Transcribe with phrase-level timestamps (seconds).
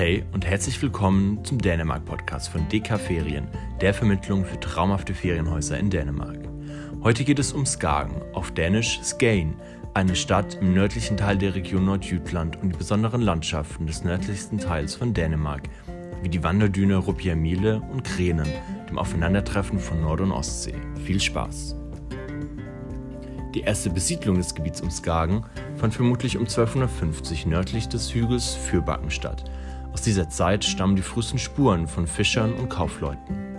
[0.00, 3.46] Hey und herzlich willkommen zum Dänemark-Podcast von DK Ferien,
[3.82, 6.38] der Vermittlung für traumhafte Ferienhäuser in Dänemark.
[7.02, 9.56] Heute geht es um Skagen, auf Dänisch Skagen,
[9.92, 14.94] eine Stadt im nördlichen Teil der Region Nordjütland und die besonderen Landschaften des nördlichsten Teils
[14.94, 15.68] von Dänemark,
[16.22, 18.48] wie die Wanderdüne Rupiermile und Kränen,
[18.88, 20.80] dem Aufeinandertreffen von Nord- und Ostsee.
[21.04, 21.76] Viel Spaß!
[23.54, 25.44] Die erste Besiedlung des Gebiets um Skagen
[25.76, 29.44] fand vermutlich um 1250 nördlich des Hügels Fürbacken statt.
[29.92, 33.50] Aus dieser Zeit stammen die frühesten Spuren von Fischern und Kaufleuten.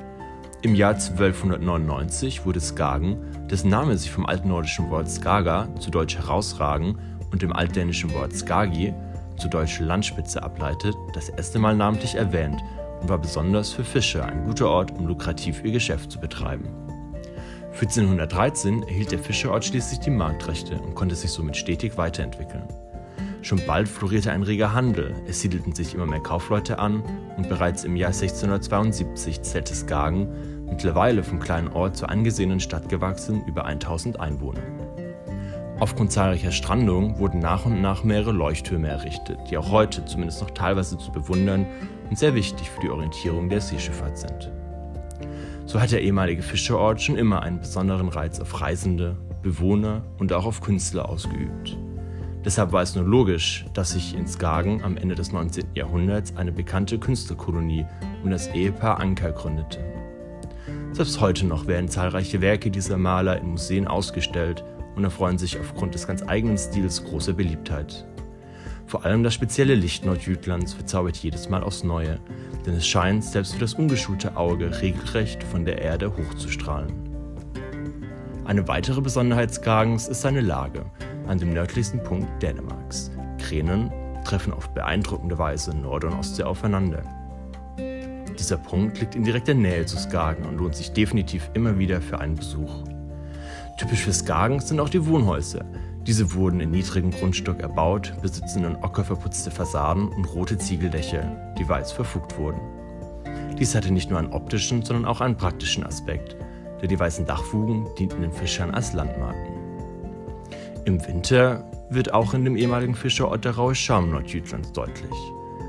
[0.61, 3.17] Im Jahr 1299 wurde Skagen,
[3.49, 6.97] dessen Name sich vom altnordischen Wort Skaga, zu Deutsch herausragen,
[7.31, 8.93] und dem altdänischen Wort Skagi,
[9.37, 12.61] zu Deutsch Landspitze ableitet, das erste Mal namentlich erwähnt
[13.01, 16.67] und war besonders für Fischer ein guter Ort, um lukrativ ihr Geschäft zu betreiben.
[17.73, 22.67] 1413 erhielt der Fischerort schließlich die Marktrechte und konnte sich somit stetig weiterentwickeln.
[23.43, 27.03] Schon bald florierte ein reger Handel, es siedelten sich immer mehr Kaufleute an
[27.37, 30.27] und bereits im Jahr 1672 zählte Skagen,
[30.69, 34.61] mittlerweile vom kleinen Ort zur angesehenen Stadt gewachsen, über 1000 Einwohner.
[35.79, 40.51] Aufgrund zahlreicher Strandungen wurden nach und nach mehrere Leuchttürme errichtet, die auch heute zumindest noch
[40.51, 41.65] teilweise zu bewundern
[42.11, 44.51] und sehr wichtig für die Orientierung der Seeschifffahrt sind.
[45.65, 50.45] So hat der ehemalige Fischerort schon immer einen besonderen Reiz auf Reisende, Bewohner und auch
[50.45, 51.75] auf Künstler ausgeübt.
[52.43, 55.65] Deshalb war es nur logisch, dass sich in Skagen am Ende des 19.
[55.75, 57.85] Jahrhunderts eine bekannte Künstlerkolonie
[58.23, 59.79] um das Ehepaar Anker gründete.
[60.91, 64.63] Selbst heute noch werden zahlreiche Werke dieser Maler in Museen ausgestellt
[64.95, 68.07] und erfreuen sich aufgrund des ganz eigenen Stils großer Beliebtheit.
[68.87, 72.19] Vor allem das spezielle Licht Nordjütlands verzaubert jedes Mal aufs Neue,
[72.65, 76.91] denn es scheint selbst für das ungeschulte Auge regelrecht von der Erde hochzustrahlen.
[78.43, 80.85] Eine weitere Besonderheit Skagens ist seine Lage,
[81.27, 83.11] an dem nördlichsten Punkt Dänemarks.
[83.37, 83.91] Kränen
[84.23, 87.03] treffen auf beeindruckende Weise Nord- und Ostsee aufeinander.
[88.37, 92.19] Dieser Punkt liegt in direkter Nähe zu Skagen und lohnt sich definitiv immer wieder für
[92.19, 92.83] einen Besuch.
[93.77, 95.65] Typisch für Skagen sind auch die Wohnhäuser,
[96.07, 101.69] diese wurden in niedrigem Grundstück erbaut, besitzen in Ocker verputzte Fassaden und rote Ziegeldächer, die
[101.69, 102.59] weiß verfugt wurden.
[103.59, 106.35] Dies hatte nicht nur einen optischen, sondern auch einen praktischen Aspekt,
[106.81, 109.50] denn die weißen Dachfugen dienten den Fischern als Landmarken.
[110.85, 115.13] Im Winter wird auch in dem ehemaligen Fischerort der raue Charme Nordjütlands deutlich.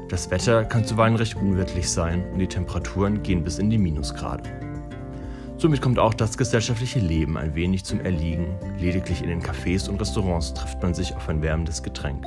[0.09, 4.43] Das Wetter kann zuweilen recht unwirtlich sein und die Temperaturen gehen bis in die Minusgrade.
[5.59, 8.57] Somit kommt auch das gesellschaftliche Leben ein wenig zum Erliegen.
[8.79, 12.25] Lediglich in den Cafés und Restaurants trifft man sich auf ein wärmendes Getränk.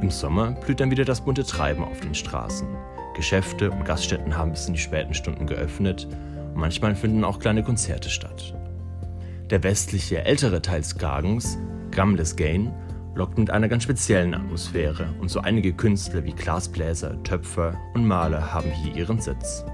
[0.00, 2.68] Im Sommer blüht dann wieder das bunte Treiben auf den Straßen.
[3.16, 6.06] Geschäfte und Gaststätten haben bis in die späten Stunden geöffnet
[6.54, 8.54] und manchmal finden auch kleine Konzerte statt.
[9.50, 11.58] Der westliche, ältere Teil Skagens,
[11.98, 12.72] Gamlesgain,
[13.16, 18.54] lockt mit einer ganz speziellen Atmosphäre und so einige Künstler wie Glasbläser, Töpfer und Maler
[18.54, 19.64] haben hier ihren Sitz.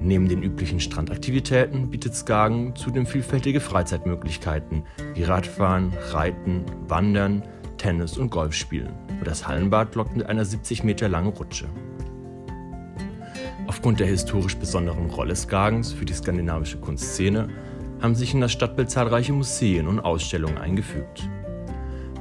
[0.00, 4.82] Neben den üblichen Strandaktivitäten bietet Skagen zudem vielfältige Freizeitmöglichkeiten
[5.14, 7.42] wie Radfahren, Reiten, Wandern,
[7.78, 8.92] Tennis und Golf spielen.
[9.08, 11.68] Und das Hallenbad lockt mit einer 70 Meter langen Rutsche.
[13.66, 17.48] Aufgrund der historisch besonderen Rolle Skagens für die skandinavische Kunstszene
[18.00, 21.28] haben sich in das Stadtbild zahlreiche Museen und Ausstellungen eingefügt.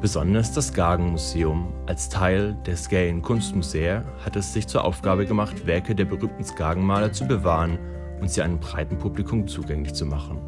[0.01, 5.95] Besonders das Skagen-Museum als Teil der Skagen Kunstmuseen hat es sich zur Aufgabe gemacht, Werke
[5.95, 7.79] der berühmten Skagenmaler zu bewahren
[8.19, 10.41] und sie einem breiten Publikum zugänglich zu machen.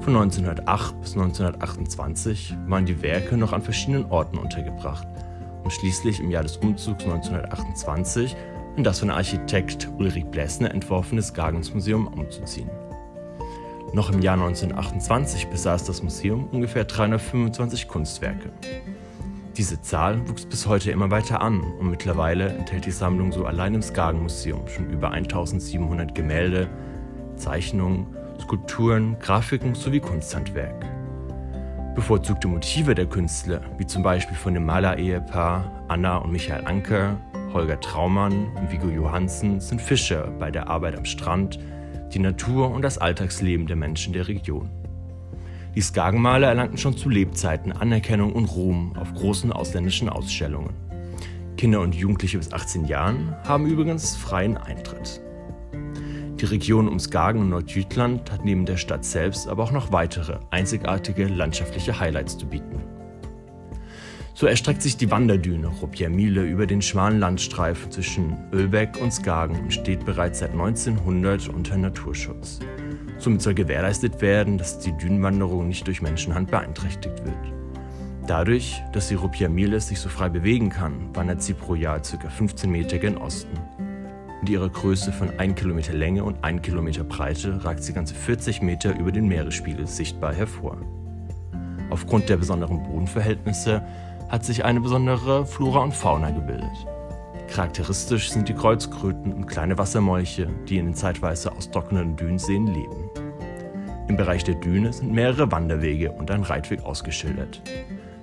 [0.00, 5.06] Von 1908 bis 1928 waren die Werke noch an verschiedenen Orten untergebracht
[5.62, 8.34] und schließlich im Jahr des Umzugs 1928
[8.76, 12.70] in das von Architekt Ulrich Blässner entworfene Skagensmuseum umzuziehen.
[13.92, 18.50] Noch im Jahr 1928 besaß das Museum ungefähr 325 Kunstwerke.
[19.56, 23.74] Diese Zahl wuchs bis heute immer weiter an und mittlerweile enthält die Sammlung so allein
[23.74, 26.68] im Skagen-Museum schon über 1700 Gemälde,
[27.34, 28.06] Zeichnungen,
[28.40, 30.86] Skulpturen, Grafiken sowie Kunsthandwerk.
[31.96, 37.16] Bevorzugte Motive der Künstler, wie zum Beispiel von dem Maler-Ehepaar Anna und Michael Anker,
[37.52, 41.58] Holger Traumann und Viggo Johansen, sind Fischer bei der Arbeit am Strand,
[42.12, 44.70] die Natur und das Alltagsleben der Menschen der Region.
[45.74, 50.74] Die Skagenmaler erlangten schon zu Lebzeiten Anerkennung und Ruhm auf großen ausländischen Ausstellungen.
[51.56, 55.20] Kinder und Jugendliche bis 18 Jahren haben übrigens freien Eintritt.
[56.40, 60.38] Die Region um Skagen und Nordjütland hat neben der Stadt selbst aber auch noch weitere
[60.50, 62.82] einzigartige landschaftliche Highlights zu bieten.
[64.40, 69.70] So erstreckt sich die Wanderdüne Rupjermile über den schmalen Landstreifen zwischen Ölbeck und Skagen und
[69.70, 72.58] steht bereits seit 1900 unter Naturschutz.
[73.18, 77.52] Somit soll gewährleistet werden, dass die Dünenwanderung nicht durch Menschenhand beeinträchtigt wird.
[78.26, 82.30] Dadurch, dass die Rupia Miles sich so frei bewegen kann, wandert sie pro Jahr ca.
[82.30, 83.58] 15 Meter gen Osten.
[84.40, 88.62] Mit ihrer Größe von 1 Kilometer Länge und 1 Kilometer Breite ragt sie ganze 40
[88.62, 90.78] Meter über den Meeresspiegel sichtbar hervor.
[91.90, 93.82] Aufgrund der besonderen Bodenverhältnisse
[94.30, 96.86] hat sich eine besondere Flora und Fauna gebildet.
[97.48, 103.10] Charakteristisch sind die Kreuzkröten und kleine Wassermolche, die in den zeitweise austrocknenden Dünenseen leben.
[104.08, 107.60] Im Bereich der Düne sind mehrere Wanderwege und ein Reitweg ausgeschildert.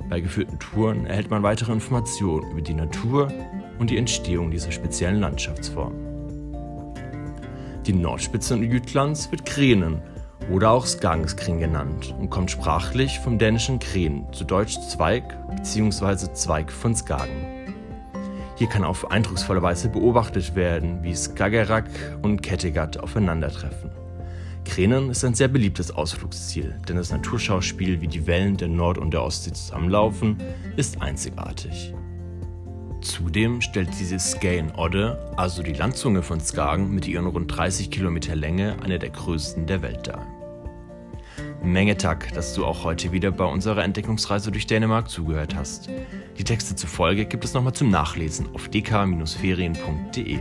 [0.09, 3.27] Bei geführten Touren erhält man weitere Informationen über die Natur
[3.77, 5.94] und die Entstehung dieser speziellen Landschaftsform.
[7.86, 10.01] Die Nordspitze Jütlands wird Kränen
[10.51, 16.33] oder auch Skagenskring genannt und kommt sprachlich vom dänischen Kren, zu Deutsch Zweig bzw.
[16.33, 17.57] Zweig von Skagen.
[18.55, 21.85] Hier kann auf eindrucksvolle Weise beobachtet werden, wie Skagerrak
[22.23, 23.91] und Kattegat aufeinandertreffen.
[24.65, 29.11] Kränen ist ein sehr beliebtes Ausflugsziel, denn das Naturschauspiel, wie die Wellen der Nord- und
[29.11, 30.37] der Ostsee zusammenlaufen,
[30.75, 31.93] ist einzigartig.
[33.07, 38.36] Zudem stellt diese Skane Odde, also die Landzunge von Skagen mit ihren rund 30 Kilometer
[38.36, 40.27] Länge, eine der größten der Welt dar.
[41.63, 45.89] Menge Tack, dass du auch heute wieder bei unserer Entdeckungsreise durch Dänemark zugehört hast.
[46.38, 50.39] Die Texte zur Folge gibt es nochmal zum Nachlesen auf dk-ferien.de.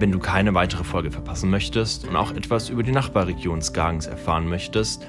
[0.00, 4.48] Wenn du keine weitere Folge verpassen möchtest und auch etwas über die Nachbarregion Skagens erfahren
[4.48, 5.06] möchtest,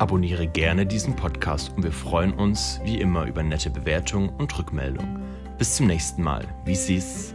[0.00, 5.29] abonniere gerne diesen Podcast und wir freuen uns wie immer über nette Bewertungen und Rückmeldungen.
[5.60, 6.46] Bis zum nächsten Mal.
[6.64, 7.34] Wie sie's?